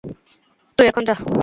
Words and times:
তুই 0.77 0.85
এখন 0.87 1.03
যা। 1.07 1.15